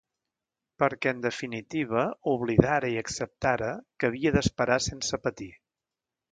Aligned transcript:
Perquè, 0.83 1.11
en 1.15 1.19
definitiva, 1.25 2.07
oblidara 2.33 2.91
i 2.95 2.99
acceptara 3.03 3.69
que 3.97 4.11
havia 4.13 4.35
d'esperar 4.39 4.83
sense 4.91 5.25
patir. 5.29 5.51